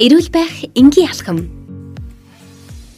[0.00, 1.52] Эрүүл байх энгийн алхам.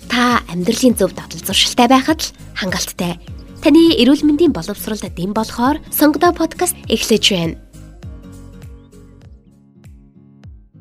[0.06, 3.18] Та амьдралын зөв дадал зуршилтай байхад л хангалттай.
[3.58, 7.58] Таны эрүүл мэндийн боловсролд дэм болохоор сонгодоо подкаст эхлэж байна.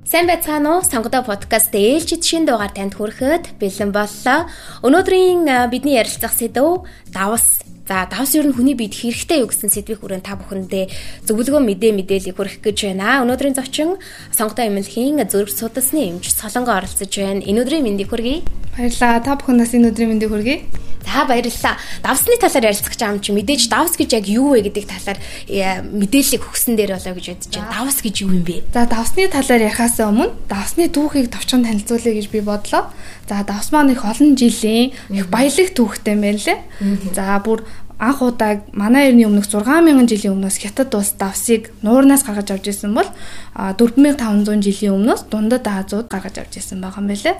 [0.06, 0.86] Сайн байцгаана уу?
[0.86, 4.46] Сонгодоо подкаст ээлжид шин дугаар танд хүрэхэд бэлэн боллоо.
[4.86, 10.00] Өнөөдрийн бидний ярилцах сэдв давс За давс ер нь хүний биед хэрэгтэй юу гэсэн сэдвийг
[10.00, 13.20] хүрэн та бүхэндээ зөвлөгөө мэдээ мэдээлэл хүргэх гэж байна.
[13.28, 14.00] Өнөөдрийн зочин
[14.32, 17.44] сонготой эмнэлгийн зүрх судасны эмч Солонгоо оролцож байна.
[17.44, 18.63] Энэ өдрийн мэндийг хүргэе.
[18.74, 19.22] Баярлалаа.
[19.22, 20.58] Та бүхэндээ энэ өдрийн мэндийг хүргэе.
[21.04, 21.78] За баярлалаа.
[22.02, 25.20] Давсны талаар ярилцах гэж байгаа юм чи мэдээж давс гэж яг юу вэ гэдэг талаар
[25.52, 27.76] э, мэдээллийг өгсөн дээр болоо гэж бодож байна.
[27.76, 28.64] Давс гэж юу юм бэ?
[28.72, 32.88] За давсны талаар ярихаас өмнө давсны түүхийг товчхон танилцуулъя гэж би бодлоо.
[33.28, 36.60] За давс маань их олон жилийн их баялаг түүхтэй юм байна лээ.
[37.12, 37.68] За бүр
[38.04, 42.92] анх удаа манай эртний өмнөх 6000 жилийн өмнөөс хятад улс давсыг нуурнаас гаргаж авч ирсэн
[42.92, 43.08] бол
[43.56, 47.36] 4500 жилийн өмнөөс дундад Азууд гаргаж авч ирсэн байгаа юм байлээ.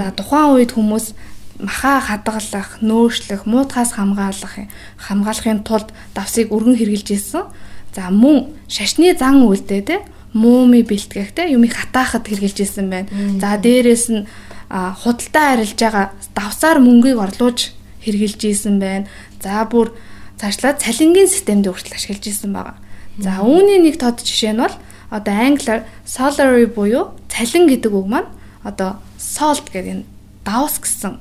[0.00, 1.12] За тухайн үед хүмүүс
[1.60, 4.54] маха хадгалах, нөөшлөх, муутахаас хамгаалах
[4.96, 7.44] хамгаалахын тулд давсыг өргөн хэрглэж ирсэн.
[7.92, 9.96] За мөн шашны зан үйлдээ те
[10.32, 13.08] мууми бэлтгэх те юмыг хатаахад хэрглэж ирсэн байна.
[13.40, 14.24] За дээрэс нь
[14.68, 17.75] худалдаа арилж байгаа давсаар мөнгийг орлуулж
[18.06, 19.10] хэрглэж ирсэн байна.
[19.42, 19.92] За бүр
[20.38, 22.78] цаашлаад цалингийн системд хүртэл ашиглаж ирсэн байгаа.
[23.18, 24.76] За үүний нэг тод жишээ нь бол
[25.10, 28.30] одоо англиар salary буюу цалин гэдэг үг маань
[28.62, 30.06] одоо salt гэдэг энэ
[30.46, 31.18] давс гэсэн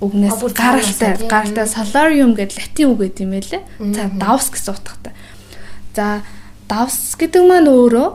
[0.00, 3.62] үгнээс гаралтай гаралтай solarium гэдэг латин үг гэдэг юм байлээ.
[3.96, 5.12] За давс гэсэн утгатай.
[5.96, 6.20] За
[6.68, 8.08] давс гэдэг маань өөрөө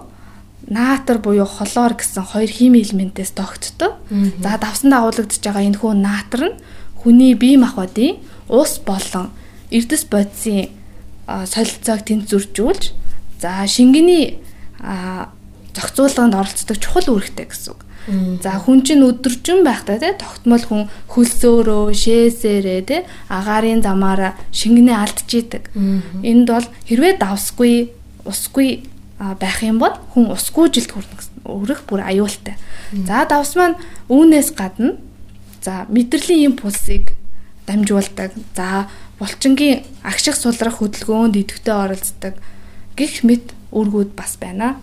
[0.69, 3.97] наатар буюу холоор гэсэн хоёр хими элементээс тогтдог.
[4.41, 6.57] За давсанд агуулгадж байгаа энэ хүү наатар нь
[7.01, 9.31] хүний бие махбодын ус болон
[9.71, 10.69] эрдэс бодисын
[11.27, 12.83] солилцоог тэнцвэржүүлж
[13.41, 14.39] за шингэний
[15.75, 17.81] зохицуулганд оролцдог чухал үүрэгтэй гэсэн үг.
[18.41, 22.97] За хүн чинь өдөржин байхдаа те тогтмол хүн хөлсөөрөө, шээсээрээ те
[23.29, 25.63] агаарын замаараа шингэнээ алдчихийдэг.
[26.25, 27.93] Энд бол хэрвээ давсгүй,
[28.25, 28.89] усгүй
[29.21, 30.91] байх юм бол хүн усгүй жилд
[31.45, 32.57] хүрэх бүр аюултай.
[33.05, 33.77] За давс маань
[34.09, 34.97] үүнээс гадна
[35.61, 37.13] за мэдрэлийн импульсыг
[37.65, 38.33] дамжуулдаг.
[38.55, 38.89] За
[39.19, 42.33] булчингийн агших сулрах хөдөлгөөнд идэвхтэй оролцдог
[42.97, 44.75] гих мэт үргүүд бас байна.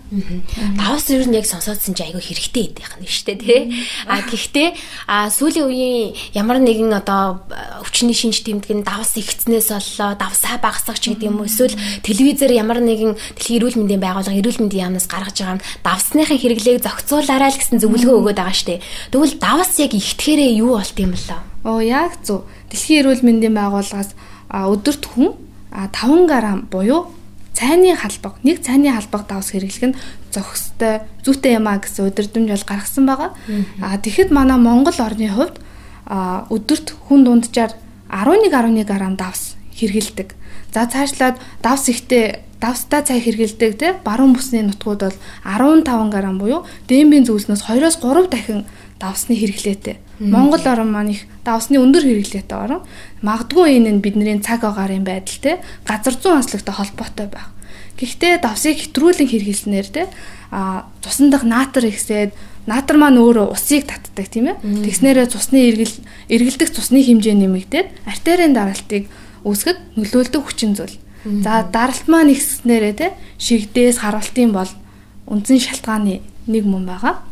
[0.81, 3.61] Давс ер нь яг сонсоодсон чи айгүй хэрэгтэй идэх юм шүү дээ тий.
[4.09, 4.69] А гэхдээ
[5.05, 7.45] сүүлийн үеийн ямар нэгэн одоо
[7.85, 12.57] өвчний шинж тэмдэг нь давс ихцнээс боллоо, давсаа багасгах ч гэдэг юм уу эсвэл телевизээр
[12.57, 17.53] ямар нэгэн дэлхийн эрүүл мэндийн байгууллага эрүүл мэндийн яамнаас гаргаж байгаа нь давсныхын хэрэглээг зохицуулаарай
[17.53, 18.85] л гэсэн зөвлөгөө өгöd байгаа шүү дээ.
[19.13, 21.41] Тэгвэл давс яг ихтгэхээрээ юу болт юм бэлээ?
[21.69, 22.49] Оо яг зөв.
[22.73, 24.17] Дэлхийн эрүүл мэндийн байгууллагаас
[24.49, 25.37] өдөрт хүн
[25.69, 27.18] 5 грамм буюу
[27.59, 29.99] цайны халбаг нэг цайны халбаг давс хэрэглэх нь
[30.31, 33.35] зохистой зүйтэй юм а гэсэн удирдамж бол гаргасан байгаа.
[33.83, 35.59] А тэгэхэд манай Монгол орны хувьд
[36.07, 37.75] өдөрт хүн дунджаар
[38.07, 40.39] 11.1 г давс хэрэгэлдэг.
[40.71, 46.67] За цаашлаад давс ихтэй давстай цай хэрэгэлдэг те баруун бүсний нутгууд бол 15 г буюу
[46.87, 48.67] дэмбийн зүйлснээс 2-оос 3 дахин
[48.99, 49.97] давсны хэрэглээтэй.
[50.19, 52.83] Монгол орн маань их давсны өндөр хэрэглээтэй орн.
[53.23, 55.53] Магадгүй энэ нь бидний цаг агаарын байдал те
[55.87, 57.55] газар зүүн онцлогтой холбоотой байх.
[57.99, 60.03] Гэхдээ давсыг хэтрүүлэн хэрэглэснээр те
[60.51, 62.35] а цусан дах наатар ихсээд
[62.67, 64.61] наатар маань өөрөө усыг татдаг тийм ээ.
[64.87, 65.97] Тэгснээрээ цусны эргэл
[66.29, 69.09] эргэлдэх цусны хэмжээ нэмэгдээд артерийн даралтыг
[69.43, 70.97] үүсгэж нөлөөлдөг хүчин зүйл.
[71.25, 73.07] За даралт маань ихснээрээ те
[73.41, 74.71] шигдээс харуултын бол
[75.27, 77.25] үндсэн шалтгааны нэг мөн байгаа.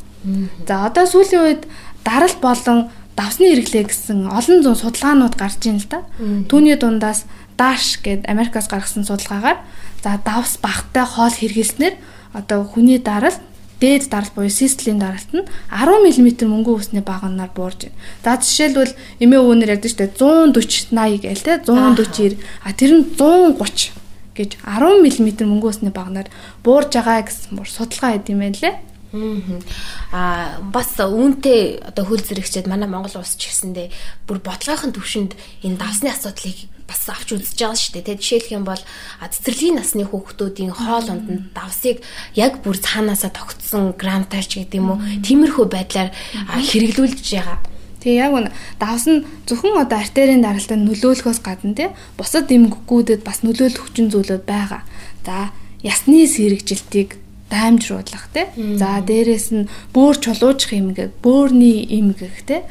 [0.66, 1.62] За одоо сүүлийн үед
[2.04, 6.04] даралт болон давсны хэрэглээ гэсэн олон зуун судалгаанууд гарч ийн л да.
[6.48, 7.24] Түүний дундаас
[7.56, 9.64] Dash гээд Америкаас гаргасан судалгаагаар
[10.04, 11.96] за давс багтай хоол хэрэглэснээр
[12.36, 13.40] одоо хүний даралт
[13.80, 17.96] дээд даралт буюу систлийн даралт нь 10 мм мөнгөн усны баганаар буурж байна.
[18.24, 23.96] За жишээлбэл эмээ өвөнөр ярьдэн штэ 140 80 гээл те 140 а тэр нь 130
[24.36, 26.28] гэж 10 мм мөнгөн усны баганаар
[26.60, 28.74] буурж байгаа гэсэн бүр судалгаа хийд юм байна лээ.
[29.12, 33.90] Аа бас үүнтэй одоо хөл зэрэгчээд манай Монгол улс ч гэсэндээ
[34.26, 35.32] бүр бодлогын төвшөнд
[35.62, 38.06] энэ давсны асуудлыг бас авч үзэж байгаа шүү дээ.
[38.14, 38.82] Тэ жишээлх юм бол
[39.18, 42.02] цэцэрлэгийн насны хүүхдүүдийн хоол унданд давсыг
[42.38, 46.10] яг бүр цаанаасаа тогтсон грамтарч гэдэг юм уу тиймэрхүү байдлаар
[46.46, 47.58] хэрэглүүлж байгаа.
[48.06, 48.46] Тэгээ яг үн
[48.78, 54.46] давс нь зөвхөн одоо артерийн даралтанд нөлөөлөхөөс гадна тий бусад эмгэгүүдэд бас нөлөөлөх хүчин зүйлүүд
[54.46, 54.86] байгаа.
[55.26, 55.50] За
[55.82, 57.18] ясны сэрэгжилтийг
[57.50, 58.46] даймжруулах тий.
[58.76, 62.62] За дээрэс нь бөөр чулуужих эмгэг, бөөрний эмгэг тий.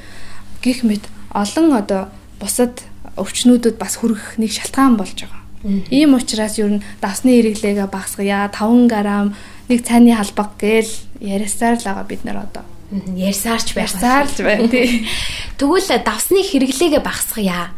[0.65, 2.09] гих мэд олон одоо
[2.41, 2.81] бусад
[3.15, 5.45] өвчнүүдэд бас хүрэх нэг шалтгаан болж байгаа.
[5.89, 9.33] Ийм учраас ер нь давсны хэрэглээгээ багасгая 5 г
[9.69, 12.65] нэг цайны халбаг гээл яриасаар л байгаа бид нар одоо.
[12.91, 13.89] Ярьсаарч байх.
[13.89, 15.07] Ярьсаарч байна тий.
[15.57, 17.73] Тэгвэл давсны хэрэглээгээ багасгая.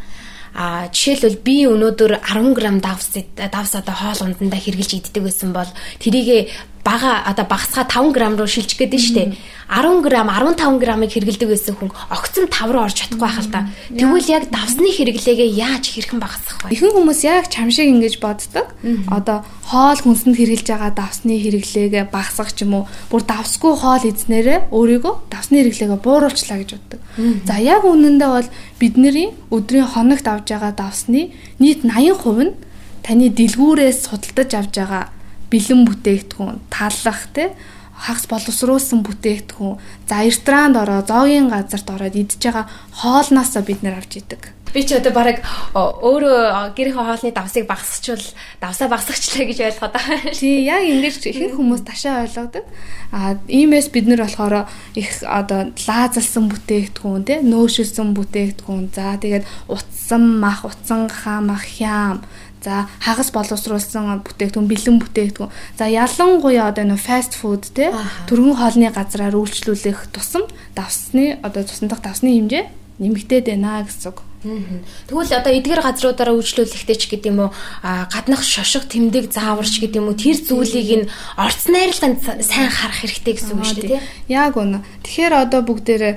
[0.57, 5.69] А жишээлбэл би өнөөдөр 10 г давс давс одоо хоол ундандаа хэрглэж иддэг байсан бол
[6.01, 6.49] тэрийг
[6.87, 9.23] бага одоо багасгаа 5 г руу шилжих гээд нь штэ.
[9.67, 13.67] 10 г 15 г-ыг хэргэлдэг байсан хүн огцон 5 руу орж чадахгүй байх л та.
[13.91, 16.71] Тэгвэл яг давсны хэрэглээгээ яаж хэрхэн багасгах вэ?
[16.71, 18.71] Ихэнх хүмүүс яг чам шиг ингэж боддог.
[19.11, 24.71] Одоо хоол хүнсэнд хэрглэж байгаа давсны хэрэглээгээ багасгах ч юм уу, бүр давсгүй хоол эзнэрээ
[24.71, 26.99] өөрийгөө давсны хэрэглээгээ бууруулчлаа гэж боддог.
[27.43, 28.47] За яг үнэндээ бол
[28.79, 32.55] бидний өдрийн хоногт авж байгаа давсны нийт 80% нь
[33.03, 35.16] таны дэлгүүрээс судалдаж авж байгаа
[35.51, 37.49] бэлэн бүтээгдэхүүн, таллах тий
[37.97, 39.79] хагас боловсруулсан бүтээгдэхүүн
[40.09, 44.56] за ресторанд ороо зоогийн газарт ороод идж байгаа хоолноосоо бид нэр авч идэг.
[44.73, 45.41] Би ч одоо баг
[45.73, 48.25] өөрөө гэрийнхээ хоолны давсыг багасчвал
[48.61, 50.33] давсаа багасгачлаа гэж ойлгоод байгаа.
[50.35, 52.65] Тий, яг ингэж ихэнх хүмүүс ташаа ойлгодог.
[53.11, 58.85] А иймээс бид нар болохоор их одоо лаазалсан бүтээгдэхүүн тий, нөөшөлсөн бүтээгдэхүүн.
[58.91, 62.27] За тэгээд утсан мах, утсан хамах, хям
[62.67, 65.55] За хагас боловсруулсан бүтээгдэхүүн, бэлэн бүтээгдэхүүн.
[65.79, 67.95] За ялангуяа одоо нөө фаст фуд те
[68.27, 70.43] төргөн хоолны газраар үйлчлүүлэх тусам
[70.75, 72.67] давсны одоо цусндах давсны хэмжээ
[72.99, 74.26] нэмэгдээд байна гэсэн үг.
[74.43, 77.51] Тэгвэл одоо эдгээр газруудаараа үйлчлүүлэхдээ ч гэдэг юм уу
[77.81, 81.09] гаднах шошго тэмдэг зааварч гэдэг юм уу тэр зүйлийг нь
[81.41, 84.01] орц найрлаганд сайн харах хэрэгтэй гэсэн үг шүү дээ.
[84.29, 84.85] Яг үнэ.
[85.01, 86.13] Тэгэхээр одоо бүгдээрээ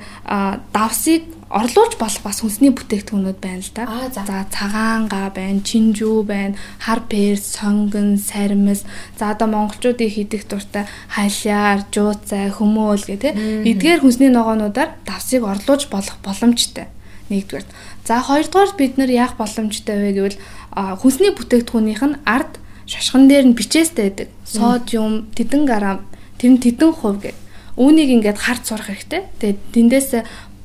[0.76, 3.84] давсыг орлуулж болох бас хүнсний бүтээгдэхүүнүүд байна л да.
[4.14, 8.86] За цагаанга байна, чинжүү байна, хар пер, сонгон, сармис.
[9.18, 13.66] За одоо монголчуудын хийдэх дуртай халяар, жууцай, хөмөөл гэх тээ.
[13.66, 16.86] Эдгээр хүнсний ногоонуудаар давсыг орлуулж болох боломжтой.
[17.30, 17.66] Нэгдүгээр.
[18.04, 20.38] За хоёрдугаар бид нар яах боломжтой вэ гэвэл
[20.74, 22.58] хүнсний бүтээгдэхүүнийх нь ард
[22.90, 24.28] шашхан дээр нь бичээстэй байдаг.
[24.42, 26.02] Содиум, тэдэн грамм,
[26.42, 27.38] тэр нь тэдэн хувь гэх.
[27.78, 29.30] Үүнийг ингээд харц сурах хэрэгтэй.
[29.38, 30.10] Тэгээд тэндээс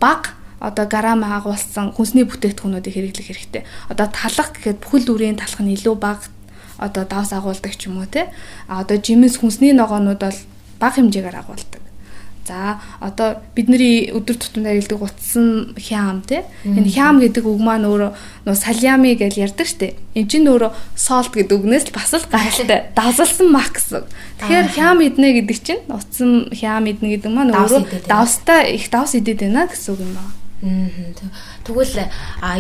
[0.02, 3.64] баг одоо грамм агуулсан хүнсний бүтээгдэхүүнүүдийг хэрэглэх хэрэгтэй.
[3.94, 6.26] Одоо талах гэхэд бүхэл дүрийн талах нь илүү бага
[6.82, 8.34] одоо давс агуулдаг ч юм уу те.
[8.68, 10.40] А одоо жимс хүнсний ногоонууд бол
[10.82, 11.85] бага хэмжээгээр агуулдаг.
[12.46, 16.46] За одоо бидний өдөр тутамдаа хэлдэг утсан хям тий.
[16.62, 18.14] Энэ хям гэдэг үг маань өөрөө
[18.46, 19.98] нөө салями гэж ярьдаг штеп.
[20.14, 22.94] Энд чинь өөрөө солт гэдэг үгнээс л бас л гайхалтай.
[22.98, 24.06] Давсалсан мах гэсэн.
[24.46, 29.42] Тэгэхээр хям иднэ гэдэг чинь утсан хям иднэ гэдэг маань өөрөө давстай их давс идэт
[29.42, 30.45] байна гэсэн үг юм байна.
[30.66, 32.10] Тэгвэл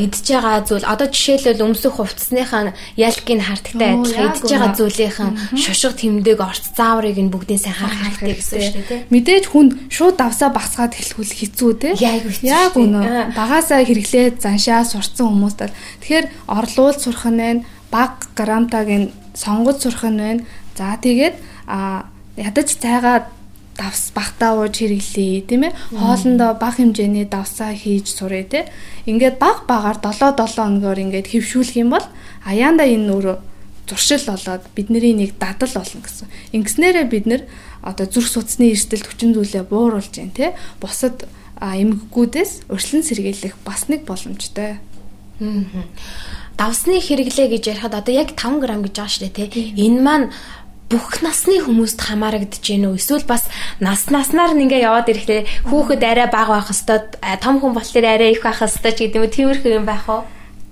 [0.05, 6.37] идж байгаа зүйл одоо жишээлбэл өмсөх хувцсныхаа ялкийг хардтай адилхан идж байгаа зүйлийнхэн шошго тэмдэг
[6.37, 9.01] орц зааврыг нь бүгдийг сайн харах хэрэгтэй гэсэн шүү дээ.
[9.09, 11.89] Мэдээж хүн шууд давсаа багсгаад хэлхүүл хэцүү те.
[11.97, 13.33] Яг үнэ.
[13.33, 15.73] Багасаа хэрэглээд заншаа сурцсан хүмүүст бол
[16.05, 20.41] тэгэхээр орлуул сурах нь байна, баг грамтаг нь сонгож сурах нь байна.
[20.77, 21.35] За тэгээд
[21.65, 22.05] а
[22.37, 23.31] ядаж цайгаа
[23.75, 28.65] давс багтаа ууж хэрэглэе тийм ээ хоолндоо бага хэмжээний давсаа хийж сурыг тийм
[29.05, 32.05] ингээд баг багаар 7 7 хоногоор ингээд хөвшүүлэх юм бол
[32.47, 33.37] аяанда энэ өөрөө
[33.87, 36.27] зуршил болоод бидний нэг дадал болно гэсэн.
[36.57, 37.41] Ингэснээрээ бид нэр
[37.85, 41.29] одоо зүрх судасны эрсдэл хүчин зүйлээ бууруулж जैन тий бусад
[41.61, 44.81] эмгэгүүдээс өршлөн сэргийлэх бас нэг боломжтой.
[46.57, 49.65] Давсны хэрэглээ гэж ярихад одоо яг 5 г гэж байгаа шүү дээ тий.
[49.77, 50.27] Энэ маань
[50.95, 52.95] бүх насны хүмүүст хамаарагдаж гэнэ үү?
[52.95, 53.51] Эсвэл бас
[53.83, 58.31] нас наснаар нь ингээ яваад ирэхдээ хүүхэд арай бага байх хэвээр том хүн болохоор арай
[58.31, 60.23] их байх хэвээр ч гэдэг юм тиймэрхүү юм байх уу?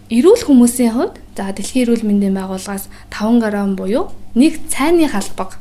[0.07, 5.59] Эрүүл хүмүүсийн хувьд за дэлхийн эрүүл мэндийн байгууллагаас 5 г буюу нэг цайны халбаг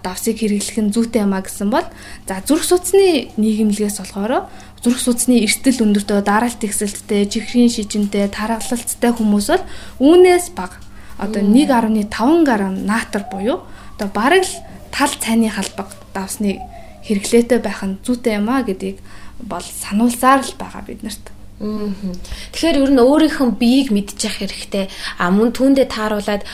[0.00, 1.84] давсыг хэрэглэх нь зүйтэй юм а гэсэн бол
[2.24, 4.48] за зүрх судасны нийгэмлэгээс болохоор
[4.80, 9.64] зүрх судасны эрсдэл өндөртөө дараалт ихсэлттэй, чихрийн шижинтэй, тархалттай хүмүүс бол
[10.00, 10.80] үүнээс бага
[11.20, 12.08] одоо 1.5
[12.48, 12.50] г
[12.88, 13.60] натр буюу
[14.00, 14.54] одоо бараг л
[14.88, 16.56] тал цайны халбаг давсныг
[17.04, 18.96] хэрэглээтэй байх нь зүйтэй юм а гэдгийг
[19.44, 21.20] бол сануулсаар л байгаа бид нарт.
[21.60, 24.88] Тэгэхээр ер нь өөрийнхөө биеийг мэдчих хэрэгтэй.
[25.20, 26.48] А мөн түүндээ тааруулаад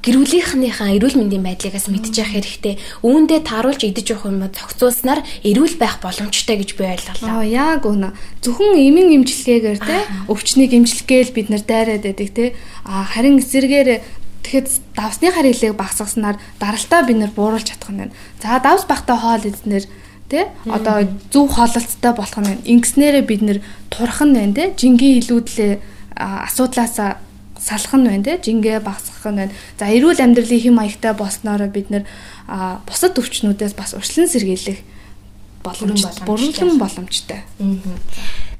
[0.00, 2.80] гэр бүлийнхнийхээ эрүүл мэндийн байдлаас мэдчих хэрэгтэй.
[3.04, 7.28] Үүндээ тааруулж идэж явах юм зохицуулснаар эрүүл байх боломжтой гэж би ойлголоо.
[7.28, 8.16] Аа яг үнэ.
[8.40, 12.56] Зөвхөн эмийн имчилгээгээр те өвчнийг имчилгээл бид нар дайраад байдаг те.
[12.88, 14.68] А харин эсэргээр Тэгэхэд
[14.98, 18.14] давсны харилыг багасгаснаар даралтаа бид нэр бууруулж чадах нь байна.
[18.42, 19.86] За давс багтаа хоол эзнэр
[20.28, 22.66] тий одоо зөв хоололцтой болох нь байна.
[22.66, 23.58] Ингэснээрээ бид нэр
[23.90, 25.72] турах нь байна тий жингийн илүүдлээ
[26.18, 27.22] асуудлаасаа
[27.62, 29.54] салах нь байна тий жингээ багасгах нь байна.
[29.78, 32.04] За эрүүл амьдралын хэм маягтай болсноороо бид нэр
[32.88, 34.80] бусад өвчнүүдээс бас урьдчилан сэргийлэх
[35.62, 36.26] боломжтой.
[36.26, 37.40] Бүрэлдэхүүн боломжтой.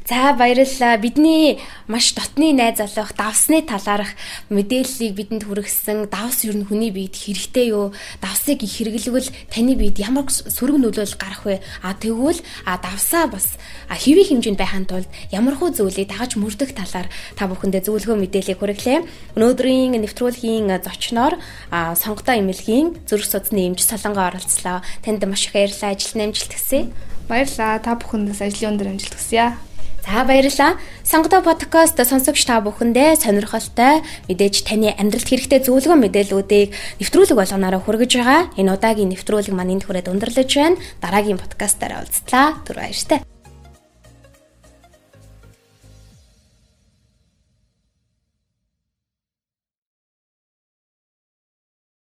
[0.09, 0.99] За баярлалаа.
[0.99, 4.11] Бидний маш дотны найз залуух давсны талаарх
[4.51, 6.11] мэдээллийг бидэнд хүргэсэн.
[6.11, 7.95] Давс ер нь хүний биед хэрэгтэй юу?
[8.19, 11.63] Давсыг их хэрэглэвэл таны биед ямар сөрөг нөлөөлөл гарах вэ?
[11.87, 13.55] А тэгвэл а давсаа бас
[13.87, 17.07] хэвийн хэмжээнд байхын тулд ямар хөө зүйлийг дагаж мөрдөх талаар
[17.39, 19.39] та бүхэндээ зөвлөгөө мэдээллийг хүргэлээ.
[19.39, 21.39] Өнөөдрийн нэвтрүүлгийн зочноор
[21.71, 24.83] сонготой эмнэлгийн зүрх судасны эмч Солонгоо оролцлоо.
[25.07, 25.95] Танд маш их баярлалаа.
[25.95, 26.91] Ажилтны амжилт хүсье.
[27.31, 27.79] Баярлалаа.
[27.79, 29.55] Та бүхэндээс ажлын өндөр амжилт хүсье.
[30.03, 30.77] За баярлалаа.
[31.07, 36.69] Сонгодоо подкаст сонсогч та бүхэндээ сонирхолтой мэдээж таны амьдралд хэрэгтэй зөвлөгөө мэдээллүүдийг
[36.99, 38.41] нэвтрүүлэг болгоноор хүргэж байгаа.
[38.59, 40.81] Энэ удаагийн нэвтрүүлэг маань энд хүрээд өндөрлөж байна.
[40.99, 42.59] Дараагийн подкастаараа уулзтлаа.
[42.67, 43.32] Түр баяртай.